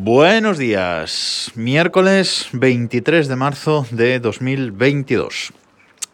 [0.00, 5.52] Buenos días, miércoles 23 de marzo de 2022.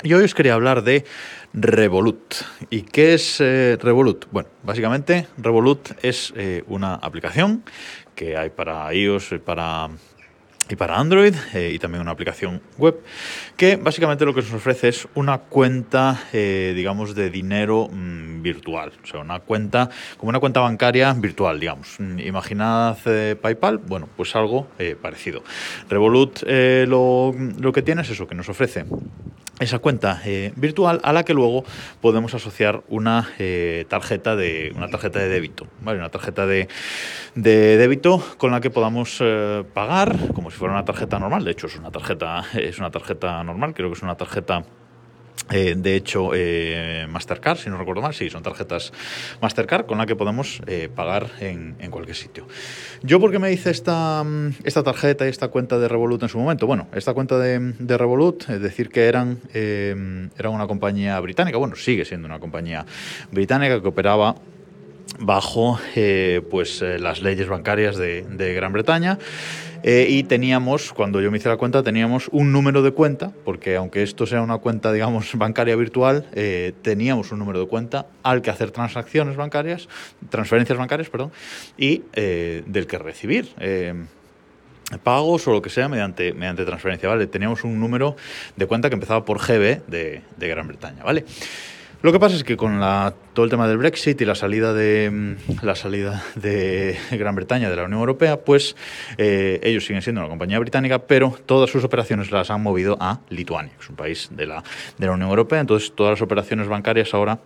[0.03, 1.05] Y hoy os quería hablar de
[1.53, 2.35] Revolut.
[2.71, 4.25] ¿Y qué es eh, Revolut?
[4.31, 7.63] Bueno, básicamente Revolut es eh, una aplicación
[8.15, 9.91] que hay para iOS, para
[10.69, 13.01] y para Android eh, y también una aplicación web
[13.57, 18.93] que básicamente lo que nos ofrece es una cuenta eh, digamos de dinero mm, virtual.
[19.03, 21.97] O sea una cuenta como una cuenta bancaria virtual digamos.
[21.99, 24.69] Mm, imaginad eh, PayPal bueno pues algo
[25.01, 25.43] parecido.
[25.89, 28.85] Revolut lo, lo que tiene es eso que nos ofrece
[29.61, 31.65] esa cuenta eh, virtual a la que luego
[32.01, 35.99] podemos asociar una eh, tarjeta de una tarjeta de débito, ¿vale?
[35.99, 36.69] Una tarjeta de,
[37.35, 41.45] de débito con la que podamos eh, pagar como si fuera una tarjeta normal.
[41.45, 44.65] De hecho, es una tarjeta, es una tarjeta normal, creo que es una tarjeta
[45.51, 48.93] eh, de hecho, eh, Mastercard, si no recuerdo mal, sí, son tarjetas
[49.43, 52.47] Mastercard con la que podemos eh, pagar en, cualquier sitio.
[53.03, 56.29] ¿Yo por qué me hice esta, mm, esta tarjeta y esta cuenta de Revolut en
[56.31, 56.67] su momento?
[56.67, 61.77] Bueno, esta cuenta de, de Revolut, es decir, que eran, era una compañía británica, bueno,
[61.77, 62.87] sigue siendo una compañía
[63.31, 64.35] británica que operaba
[65.19, 65.79] bajo
[66.51, 69.19] pues, las leyes bancarias de, de Gran Bretaña.
[69.87, 73.77] Eh, y teníamos, cuando yo me hice la cuenta, teníamos un número de cuenta, porque
[73.77, 78.41] aunque esto sea una cuenta, digamos, bancaria virtual, eh, teníamos un número de cuenta al
[78.41, 79.91] que hacer transacciones bancarias,
[80.31, 81.33] transferencias bancarias, perdón,
[81.77, 83.55] y eh, del que recibir
[85.03, 87.27] pagos o lo que sea mediante, mediante transferencia, ¿vale?
[87.27, 88.17] Teníamos un número
[88.57, 91.25] de cuenta que empezaba por GB de, de Gran Bretaña, ¿vale?
[92.05, 92.81] Lo que pasa es que con
[93.33, 97.71] todo el tema del Brexit y la salida de mm, la salida de Gran Bretaña
[97.71, 98.77] de la Unión Europea, pues
[99.17, 103.21] eh, ellos siguen siendo una compañía británica, pero todas sus operaciones las han movido a
[103.31, 104.63] Lituania, que es un país de la,
[104.99, 105.61] de la Unión Europea.
[105.61, 107.39] Entonces, todas las operaciones bancarias ahora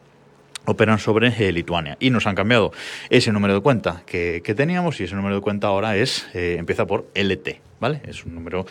[0.64, 2.72] operan sobre eh, Lituania y nos han cambiado
[3.10, 6.84] ese número de cuenta que, teníamos y ese número de cuenta ahora es eh, empieza
[6.84, 8.00] por LT, ¿vale?
[8.08, 8.66] Es un número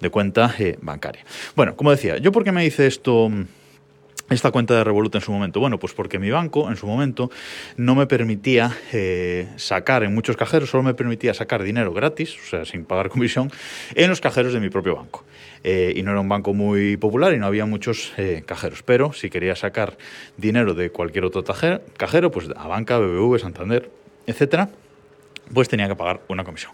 [0.00, 1.24] de cuenta bancaria.
[1.56, 3.28] Bueno, como decía, yo por qué me hice esto
[4.32, 5.60] esta cuenta de Revolut en su momento?
[5.60, 7.30] Bueno, pues porque mi banco en su momento
[7.76, 12.48] no me permitía eh, sacar en muchos cajeros, solo me permitía sacar dinero gratis, o
[12.48, 13.50] sea, sin pagar comisión,
[13.94, 15.24] en los cajeros de mi propio banco.
[15.64, 18.82] Eh, y no era un banco muy popular y no había muchos eh, cajeros.
[18.82, 19.96] Pero si quería sacar
[20.36, 23.90] dinero de cualquier otro cajero, pues a banca, BBV, Santander,
[24.26, 24.70] etcétera,
[25.52, 26.72] pues tenía que pagar una comisión.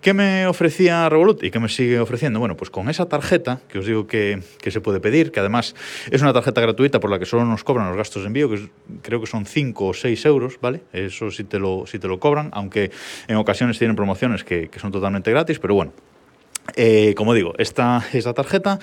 [0.00, 2.40] ¿Qué me ofrecía Revolut y qué me sigue ofreciendo?
[2.40, 5.74] Bueno, pues con esa tarjeta que os digo que, se puede pedir, que además
[6.10, 8.70] es una tarjeta gratuita por la que solo nos cobran los gastos de envío, que
[9.02, 10.80] creo que son 5 o 6 euros, ¿vale?
[10.94, 12.90] Eso sí te lo, sí te lo cobran, aunque
[13.28, 15.92] en ocasiones tienen promociones que, que son totalmente gratis, pero bueno,
[16.76, 18.78] eh, como digo, esta, esta tarjeta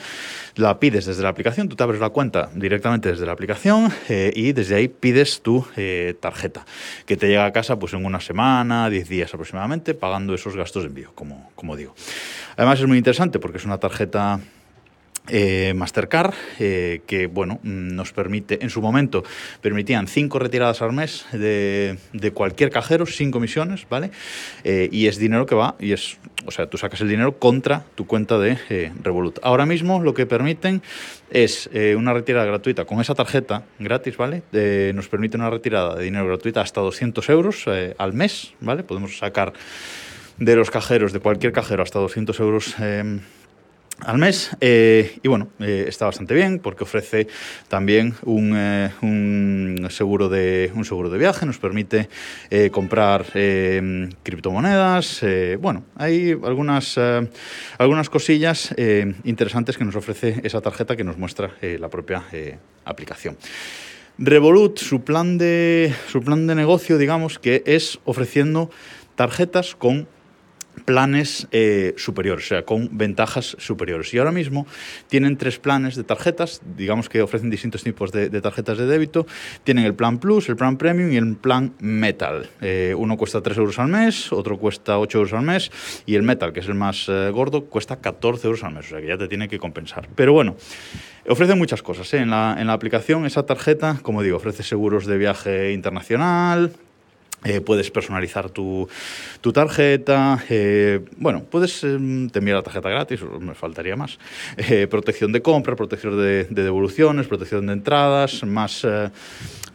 [0.55, 4.31] la pides desde la aplicación, tú te abres la cuenta directamente desde la aplicación eh,
[4.35, 6.65] y desde ahí pides tu eh, tarjeta,
[7.05, 10.83] que te llega a casa pues en una semana, 10 días aproximadamente, pagando esos gastos
[10.83, 11.93] de envío, como, como digo.
[12.55, 14.39] Además es muy interesante porque es una tarjeta
[15.29, 19.23] eh, Mastercard, eh, que bueno, nos permite, en su momento
[19.61, 21.97] permitían cinco retiradas al mes de,
[22.33, 24.11] cualquier cajero sin comisiones, ¿vale?
[24.63, 27.83] Eh, y es dinero que va, y es, o sea, tú sacas el dinero contra
[27.95, 29.39] tu cuenta de Revolut.
[29.43, 30.81] Ahora mismo lo que permiten
[31.29, 34.43] es una retirada gratuita con esa tarjeta gratis, ¿vale?
[34.93, 37.65] nos permite una retirada de dinero gratuita hasta 200 euros
[37.97, 38.83] al mes, ¿vale?
[38.83, 39.53] Podemos sacar
[40.37, 42.75] de los cajeros, de cualquier cajero, hasta 200 euros
[44.01, 47.27] al mes eh, y bueno eh, está bastante bien porque ofrece
[47.67, 52.09] también un, eh, un, seguro de un seguro de viaje nos permite
[52.71, 53.25] comprar
[54.23, 55.25] criptomonedas
[55.59, 56.97] bueno hay algunas
[57.77, 58.73] algunas cosillas
[59.23, 62.23] interesantes que nos ofrece esa tarjeta que nos muestra la propia
[62.85, 63.37] aplicación.
[64.17, 68.69] Revolut su plan de su plan de negocio digamos que es ofreciendo
[69.15, 70.07] tarjetas con
[70.85, 74.13] planes eh, superiores, o sea, con ventajas superiores.
[74.13, 74.67] Y ahora mismo
[75.07, 79.25] tienen tres planes de tarjetas, digamos que ofrecen distintos tipos de, tarjetas de débito.
[79.63, 82.49] Tienen el plan Plus, el plan Premium y el plan Metal.
[82.61, 85.71] Eh, uno cuesta 3 euros al mes, otro cuesta 8 euros al mes
[86.05, 88.89] y el Metal, que es el más eh, gordo, cuesta 14 euros al mes, o
[88.89, 90.07] sea que ya te tiene que compensar.
[90.15, 90.55] Pero bueno,
[91.27, 92.13] ofrece muchas cosas.
[92.13, 96.71] En la, en la aplicación esa tarjeta, como digo, ofrece seguros de viaje internacional,
[97.47, 98.87] eh, puedes personalizar tu,
[99.41, 100.43] tu tarjeta.
[100.49, 101.97] Eh, bueno, puedes eh,
[102.31, 104.19] te enviar la tarjeta gratis, me faltaría más.
[104.89, 108.85] protección de compra, protección de, devoluciones, protección de entradas, más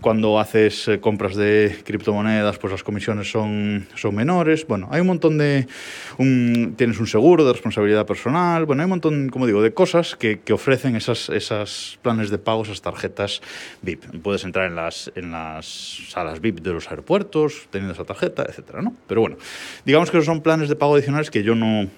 [0.02, 4.66] Cuando haces eh, compras de criptomonedas, pues las comisiones son, son menores.
[4.66, 5.68] Bueno, hay un montón de...
[6.18, 8.66] Un, tienes un seguro de responsabilidad personal.
[8.66, 12.38] Bueno, hay un montón, como digo, de cosas que, que ofrecen esas, esas planes de
[12.38, 13.42] pago, esas tarjetas
[13.82, 14.02] VIP.
[14.24, 15.66] Puedes entrar en las, en las
[16.08, 18.94] salas VIP de los aeropuertos teniendo esa tarjeta, etcétera, ¿no?
[19.06, 19.36] Pero bueno,
[19.84, 21.88] digamos que son planes de pago adicionales que yo no,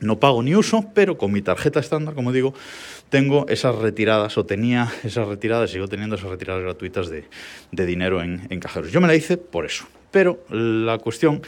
[0.00, 2.54] no pago ni uso, pero con mi tarjeta estándar, como digo,
[3.08, 7.24] tengo esas retiradas o tenía esas retiradas, sigo teniendo esas retiradas gratuitas de,
[7.70, 8.90] de dinero en, en, cajeros.
[8.92, 9.86] Yo me la hice por eso.
[10.12, 11.40] Pero la cuestión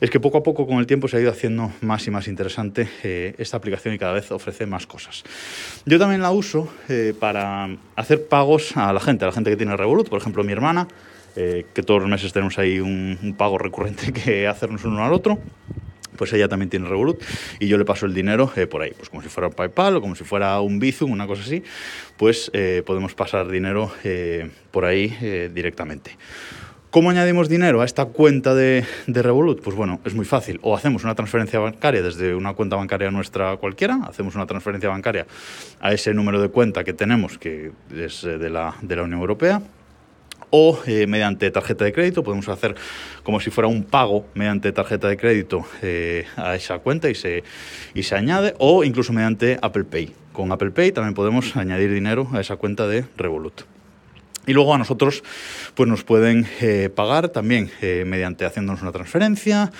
[0.00, 2.26] es que poco a poco con el tiempo se ha ido haciendo más y más
[2.26, 5.22] interesante eh, esta aplicación y cada vez ofrece más cosas.
[5.86, 9.56] Yo también la uso eh, para hacer pagos a la gente, a la gente que
[9.56, 10.88] tiene Revolut, por ejemplo mi hermana,
[11.38, 15.12] eh, que todos los meses tenemos ahí un, un pago recurrente que hacernos uno al
[15.12, 15.38] otro
[16.18, 17.22] pues ella también tiene Revolut
[17.60, 19.96] y yo le paso el dinero eh, por ahí, pues como si fuera un PayPal
[19.96, 21.62] o como si fuera un Bizum, una cosa así,
[22.18, 26.18] pues eh, podemos pasar dinero eh, por ahí eh, directamente.
[26.90, 29.62] ¿Cómo añadimos dinero a esta cuenta de, de, Revolut?
[29.62, 30.58] Pues bueno, es muy fácil.
[30.62, 35.26] O hacemos una transferencia bancaria desde una cuenta bancaria nuestra cualquiera, hacemos una transferencia bancaria
[35.80, 39.60] a ese número de cuenta que tenemos, que es de la, de la Unión Europea,
[40.50, 42.74] o eh, mediante tarjeta de crédito, podemos hacer
[43.22, 47.44] como si fuera un pago mediante tarjeta de crédito eh, a esa cuenta y se,
[47.94, 50.12] y se añade, o incluso mediante Apple Pay.
[50.32, 53.62] Con Apple Pay también podemos añadir dinero a esa cuenta de Revolut.
[54.46, 55.22] Y luego a nosotros
[55.74, 57.70] pues nos pueden eh, pagar también
[58.06, 59.70] mediante haciéndonos una transferencia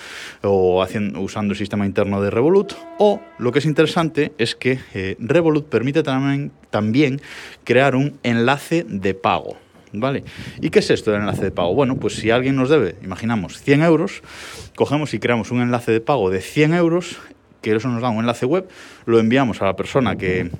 [0.43, 2.73] o haciendo, usando el sistema interno de Revolut.
[2.99, 7.19] O lo que es interesante es que Revolut permite también, también
[7.63, 9.57] crear un enlace de pago.
[9.91, 10.23] ¿Vale?
[10.61, 11.73] ¿Y qué es esto del enlace de pago?
[11.73, 14.21] Bueno, pues si alguien nos debe, imaginamos, 100 euros,
[14.75, 17.17] cogemos y creamos un enlace de pago de 100 euros,
[17.61, 18.67] que eso nos da un enlace web,
[19.05, 20.51] lo enviamos a la persona que,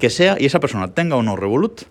[0.00, 1.82] que sea y esa persona tenga o no Revolut,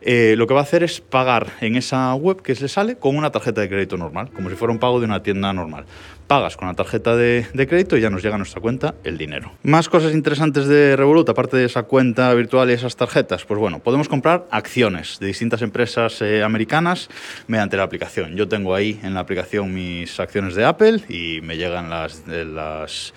[0.00, 3.16] eh, lo que va a hacer es pagar en esa web que se sale con
[3.16, 5.84] una tarjeta de crédito normal, como si fuera un pago de una tienda normal.
[6.26, 9.16] Pagas con la tarjeta de, de, crédito y ya nos llega a nuestra cuenta el
[9.16, 9.52] dinero.
[9.62, 13.78] Más cosas interesantes de Revolut, aparte de esa cuenta virtual y esas tarjetas, pues bueno,
[13.78, 17.08] podemos comprar acciones de distintas empresas eh, americanas
[17.46, 18.36] mediante la aplicación.
[18.36, 23.14] Yo tengo ahí en la aplicación mis acciones de Apple y me llegan las, las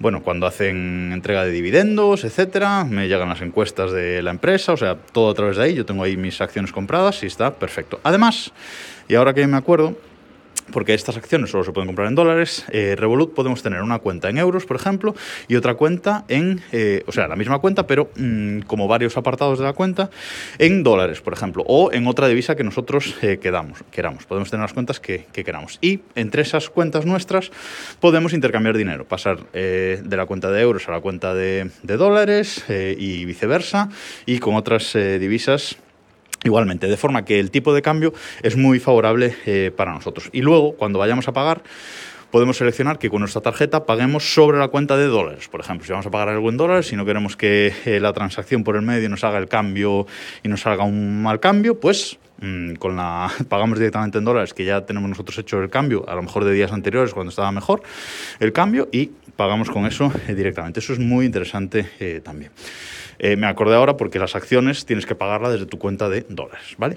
[0.00, 4.76] bueno, cuando hacen entrega de dividendos, etcétera, me llegan las encuestas de la empresa, o
[4.76, 8.00] sea, todo a través de ahí, yo tengo ahí mis acciones compradas y está perfecto.
[8.02, 8.50] Además,
[9.08, 9.94] y ahora que me acuerdo,
[10.70, 12.64] porque estas acciones solo se pueden comprar en dólares.
[12.72, 15.14] Eh, Revolut podemos tener una cuenta en euros, por ejemplo,
[15.48, 19.58] y otra cuenta en, eh, o sea, la misma cuenta, pero mmm, como varios apartados
[19.58, 20.10] de la cuenta,
[20.58, 24.24] en dólares, por ejemplo, o en otra divisa que nosotros eh, queramos.
[24.26, 25.78] Podemos tener las cuentas que, que, queramos.
[25.80, 27.50] Y entre esas cuentas nuestras
[28.00, 32.64] podemos intercambiar dinero, pasar eh, de la cuenta de euros a la cuenta de, dólares
[32.68, 33.90] y viceversa,
[34.26, 35.76] y con otras divisas
[36.42, 40.30] Igualmente, de forma que el tipo de cambio es muy favorable eh, para nosotros.
[40.32, 41.62] Y luego, cuando vayamos a pagar,
[42.30, 45.48] podemos seleccionar que con nuestra tarjeta paguemos sobre la cuenta de dólares.
[45.48, 48.14] Por ejemplo, si vamos a pagar algo en dólares, si no queremos que eh, la
[48.14, 50.06] transacción por el medio nos haga el cambio
[50.42, 54.64] y nos salga un mal cambio, pues mmm, con la pagamos directamente en dólares, que
[54.64, 57.82] ya tenemos nosotros hecho el cambio, a lo mejor de días anteriores cuando estaba mejor
[58.38, 60.80] el cambio, y pagamos con eso eh, directamente.
[60.80, 62.50] Eso es muy interesante también.
[63.22, 66.74] Eh, me acordé ahora porque las acciones tienes que pagarla desde tu cuenta de dólares,
[66.78, 66.96] ¿vale?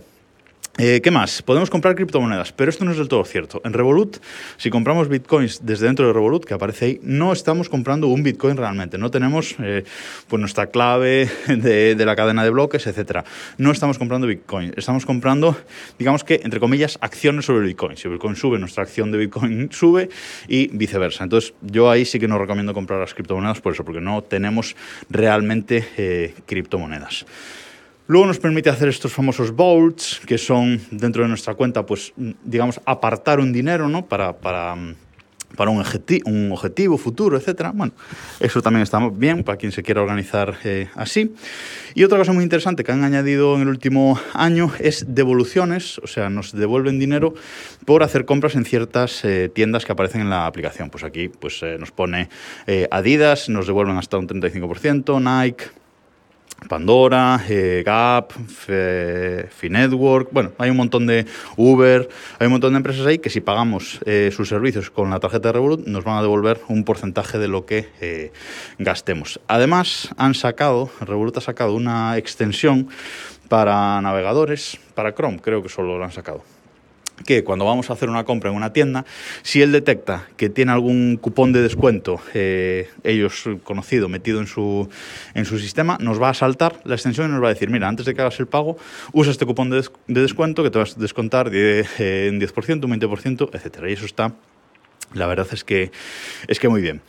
[0.80, 1.44] Eh, ¿Qué más?
[1.44, 3.62] Podemos comprar criptomonedas, pero esto no es del todo cierto.
[3.64, 4.18] En Revolut,
[4.58, 8.58] si compramos bitcoins desde dentro de Revolut, que aparece ahí, no estamos comprando un bitcoin
[8.58, 8.98] realmente.
[8.98, 9.84] No tenemos eh,
[10.28, 13.24] pues nuestra clave de, la cadena de bloques, etcétera.
[13.60, 14.74] No estamos comprando bitcoin.
[14.76, 15.56] Estamos comprando,
[16.00, 17.96] digamos que, entre comillas, acciones sobre bitcoin.
[17.96, 20.10] Si bitcoin sube, nuestra acción de bitcoin sube
[20.48, 21.24] y viceversa.
[21.24, 24.76] Entonces, yo ahí sí que no recomiendo comprar las criptomonedas por eso, porque no tenemos
[25.12, 27.28] realmente eh, criptomonedas.
[28.08, 32.82] Luego nos permite hacer estos famosos vaults, que son dentro de nuestra cuenta, pues, digamos,
[32.86, 34.06] apartar un dinero, ¿no?
[34.06, 34.76] Para, para,
[35.56, 37.72] para un, objetivo, un objetivo futuro, etcétera.
[37.74, 37.94] Bueno,
[38.42, 41.34] eso también está bien para quien se quiera organizar eh, así.
[41.96, 46.08] Y otra cosa muy interesante que han añadido en el último año es devoluciones, o
[46.08, 47.34] sea, nos devuelven dinero
[47.86, 50.90] por hacer compras en ciertas eh, tiendas que aparecen en la aplicación.
[50.90, 52.30] Pues aquí pues, eh, nos pone
[52.92, 55.66] Adidas, nos devuelven hasta un 35%, Nike,
[56.68, 58.34] Pandora, eh, Gap,
[59.50, 61.26] Finetwork, bueno, hay un montón de
[61.58, 62.08] Uber,
[62.40, 65.50] hay un montón de empresas ahí que si pagamos eh, sus servicios con la tarjeta
[65.50, 68.32] de Revolut nos van a devolver un porcentaje de lo que eh,
[68.78, 69.40] gastemos.
[69.48, 72.90] Además, han sacado, Revolut ha sacado una extensión
[73.50, 76.53] para navegadores, para Chrome, creo que solo lo han sacado
[77.26, 79.06] que cuando vamos a hacer una compra en una tienda,
[79.42, 84.90] si él detecta que tiene algún cupón de descuento, eh, ellos conocido, metido en su,
[85.34, 87.88] en su sistema, nos va a saltar la extensión y nos va a decir, mira,
[87.88, 88.78] antes de que hagas el pago,
[89.14, 93.00] usa este cupón de, descuento que te vas a descontar de, eh, en 10%, un
[93.00, 93.84] 20%, etc.
[93.88, 94.34] Y eso está,
[95.14, 95.92] la verdad es que,
[96.48, 97.02] es que muy bien.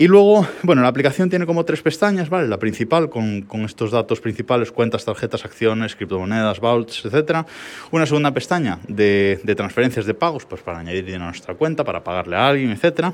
[0.00, 2.48] Y luego, bueno, la aplicación tiene como tres pestañas, ¿vale?
[2.48, 7.46] La principal con, con, estos datos principales, cuentas, tarjetas, acciones, criptomonedas, vaults, etc.
[7.90, 11.84] Una segunda pestaña de, de, transferencias de pagos, pues para añadir dinero a nuestra cuenta,
[11.84, 13.12] para pagarle a alguien, etc.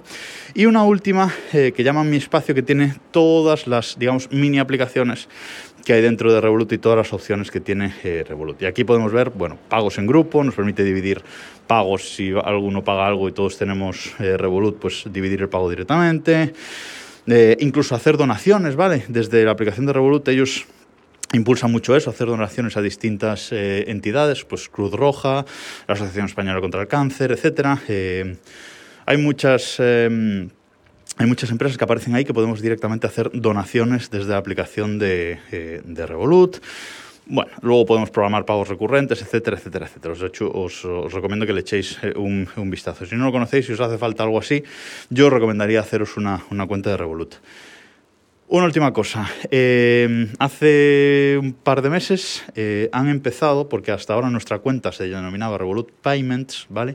[0.55, 5.28] Y una última eh, que llaman Mi Espacio, que tiene todas las, digamos, mini aplicaciones
[5.87, 8.61] que hay dentro de Revolut y todas las opciones que tiene eh, Revolut.
[8.61, 11.23] Y aquí podemos ver, bueno, pagos en grupo, nos permite dividir
[11.69, 16.52] pagos si alguno paga algo y todos tenemos eh, Revolut, pues dividir el pago directamente.
[17.28, 19.05] Eh, incluso hacer donaciones, ¿vale?
[19.07, 20.66] Desde la aplicación de Revolut ellos
[21.33, 25.45] impulsan mucho eso, hacer donaciones a distintas entidades, pues Cruz Roja,
[25.87, 27.81] la Asociación Española contra el Cáncer, etcétera.
[29.07, 30.49] hay muchas em,
[31.16, 35.38] hay muchas empresas que aparecen ahí que podemos directamente hacer donaciones desde la aplicación de,
[35.50, 36.58] eh, de Revolut.
[37.28, 40.14] Bueno, luego podemos programar pagos recurrentes, etcétera, etcétera, etcétera.
[40.14, 43.04] Os, hecho, os, os recomiendo que le echéis eh, un, un, vistazo.
[43.06, 44.62] Si no lo conocéis, si os hace falta algo así,
[45.11, 47.35] yo os recomendaría haceros una, una cuenta de Revolut.
[48.48, 49.28] Una última cosa.
[49.50, 55.08] Eh, hace un par de meses eh, han empezado, porque hasta ahora nuestra cuenta se
[55.08, 56.94] denominaba Revolut Payments, ¿vale?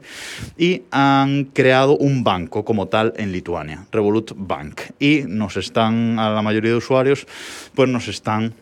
[0.58, 4.80] Y han creado un banco como tal en Lituania, Revolut Bank.
[4.98, 7.28] Y nos están, a la mayoría de usuarios,
[7.76, 8.54] pues nos están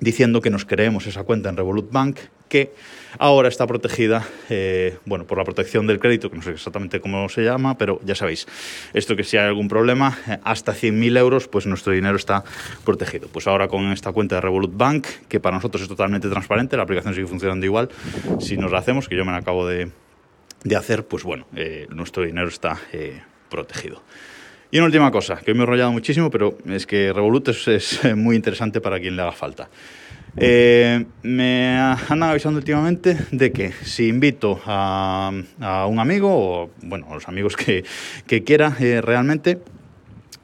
[0.00, 2.72] diciendo que nos creemos esa cuenta en Revolut Bank, que
[3.18, 7.28] ahora está protegida, eh, bueno, por la protección del crédito, que no sé exactamente cómo
[7.28, 8.46] se llama, pero ya sabéis,
[8.92, 12.44] esto que si hay algún problema, eh, hasta 100.000 euros, pues nuestro dinero está
[12.84, 13.28] protegido.
[13.28, 16.82] Pues ahora con esta cuenta de Revolut Bank, que para nosotros es totalmente transparente, la
[16.82, 17.88] aplicación sigue funcionando igual,
[18.40, 19.90] si nos la hacemos, que yo me la acabo de,
[20.64, 24.02] de hacer, pues bueno, eh, nuestro dinero está eh, protegido.
[24.72, 28.00] Y una última cosa, que hoy me he enrollado muchísimo, pero es que Revolut es,
[28.16, 29.68] muy interesante para quien le haga falta.
[30.36, 35.32] Eh, me andan avisando últimamente de que si invito a,
[35.88, 37.84] un amigo, o bueno, a los amigos que,
[38.28, 39.58] que quiera eh, realmente,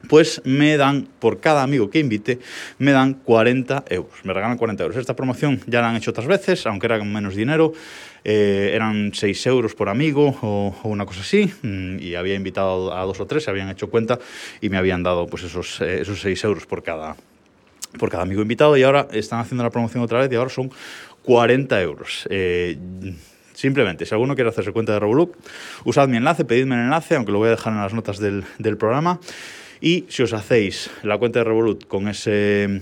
[0.07, 2.39] pues me dan, por cada amigo que invite,
[2.77, 4.97] me dan 40 euros, me regalan 40 euros.
[4.97, 7.73] Esta promoción ya la han hecho otras veces, aunque era con menos dinero,
[8.23, 13.03] eh, eran 6 euros por amigo o, una cosa así, mm, y había invitado a
[13.03, 14.19] dos o tres, se habían hecho cuenta
[14.61, 17.15] y me habían dado pues esos, eh, esos 6 euros por cada,
[17.97, 20.71] por cada amigo invitado y ahora están haciendo la promoción otra vez y ahora son
[21.23, 22.27] 40 euros.
[22.29, 22.77] Eh,
[23.53, 25.35] simplemente, si alguno quiere hacerse cuenta de Revolut,
[25.83, 28.45] usad mi enlace, pedidme el enlace, aunque lo voy a dejar en las notas del,
[28.59, 29.19] del programa.
[29.81, 32.81] Y si os hacéis la cuenta de Revolut con ese,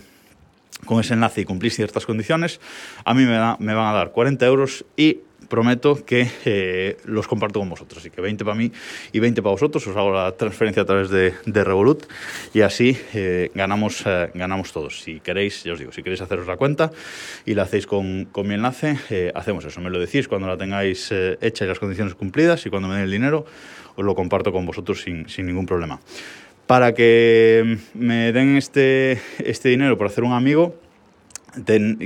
[0.86, 2.60] con ese enlace y cumplís ciertas condiciones,
[3.04, 7.28] a mí me, da, me van a dar 40 euros y prometo que eh, los
[7.28, 8.00] comparto con vosotros.
[8.00, 8.72] Así que 20 para mí
[9.12, 9.86] y 20 para vosotros.
[9.88, 12.06] Os hago la transferencia a través de, de Revolut
[12.54, 15.02] y así eh, ganamos, eh, ganamos todos.
[15.02, 16.92] Si queréis, ya os digo, si queréis haceros la cuenta
[17.46, 19.82] y la hacéis con, con mi enlace, eh, hacemos eso.
[19.82, 22.96] Me lo decís cuando la tengáis eh, hecha y las condiciones cumplidas y cuando me
[22.96, 23.46] den el dinero,
[23.96, 26.00] os lo comparto con vosotros sin, sin ningún problema.
[26.68, 30.76] Para que me den este, este dinero por hacer un amigo,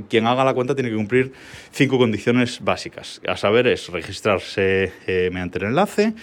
[0.09, 1.31] quien haga la cuenta tiene que cumplir
[1.71, 3.21] cinco condiciones básicas.
[3.27, 6.13] A saber, es registrarse eh, mediante el enlace.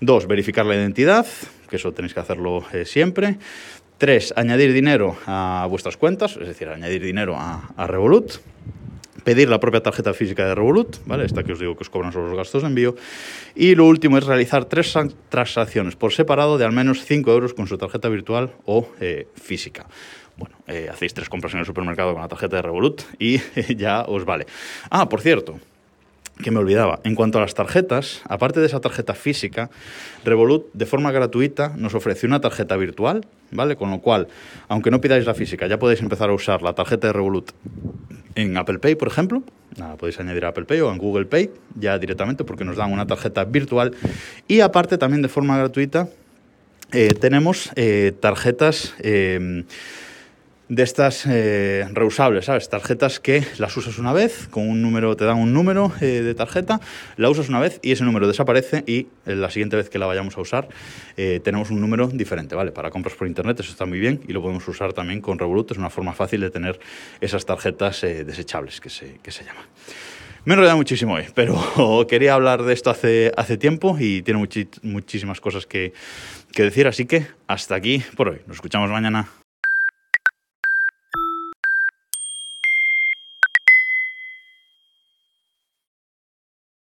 [0.00, 1.26] Dos, verificar la identidad,
[1.68, 3.36] que eso tenéis que hacerlo eh, siempre.
[3.98, 8.40] Tres, añadir dinero a vuestras cuentas, es decir, añadir dinero a Revolut
[9.24, 11.24] pedir la propia tarjeta física de Revolut, ¿vale?
[11.24, 12.94] Esta que os digo que os cobran sobre los gastos de envío.
[13.54, 14.94] Y lo último es realizar tres
[15.28, 19.86] transacciones por separado de al menos 5 euros con su tarjeta virtual o eh, física.
[20.36, 23.40] Bueno, eh, hacéis tres compras en el supermercado con la tarjeta de Revolut y
[23.76, 24.46] ya os vale.
[24.90, 25.58] Ah, por cierto,
[26.42, 27.00] que me olvidaba.
[27.04, 29.70] En cuanto a las tarjetas, aparte de esa tarjeta física,
[30.24, 33.76] Revolut de forma gratuita nos ofrece una tarjeta virtual, ¿vale?
[33.76, 34.28] Con lo cual,
[34.68, 37.52] aunque no pidáis la física, ya podéis empezar a usar la tarjeta de Revolut
[38.34, 39.42] en Apple Pay, por ejemplo.
[39.76, 42.92] Nada, podéis añadir a Apple Pay o en Google Pay ya directamente porque nos dan
[42.92, 43.94] una tarjeta virtual.
[44.48, 46.08] Y aparte, también de forma gratuita,
[46.92, 48.94] eh, tenemos eh, tarjetas...
[49.00, 49.64] Eh,
[50.68, 52.68] de estas eh, reusables, ¿sabes?
[52.68, 56.34] Tarjetas que las usas una vez, con un número, te dan un número eh, de
[56.34, 56.80] tarjeta,
[57.16, 60.06] la usas una vez y ese número desaparece y eh, la siguiente vez que la
[60.06, 60.68] vayamos a usar
[61.16, 62.72] eh, tenemos un número diferente, ¿vale?
[62.72, 65.70] Para compras por internet eso está muy bien y lo podemos usar también con Revolut,
[65.70, 66.80] es una forma fácil de tener
[67.20, 69.64] esas tarjetas eh, desechables que se, que se llaman.
[70.44, 74.46] Me he enrollado muchísimo hoy, pero quería hablar de esto hace, hace tiempo y tiene
[74.82, 75.92] muchísimas cosas que,
[76.52, 78.40] que decir, así que hasta aquí por hoy.
[78.46, 79.43] Nos escuchamos mañana.